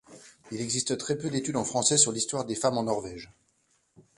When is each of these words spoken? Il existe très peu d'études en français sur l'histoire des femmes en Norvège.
Il 0.51 0.59
existe 0.61 0.97
très 0.97 1.15
peu 1.15 1.29
d'études 1.29 1.57
en 1.57 1.63
français 1.63 1.95
sur 1.95 2.11
l'histoire 2.11 2.43
des 2.45 2.55
femmes 2.55 2.79
en 2.79 2.83
Norvège. 2.85 3.29